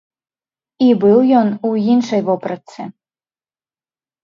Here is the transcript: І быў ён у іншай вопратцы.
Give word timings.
І 0.85 0.87
быў 1.03 1.19
ён 1.41 1.47
у 1.69 1.75
іншай 1.93 2.21
вопратцы. 2.33 2.81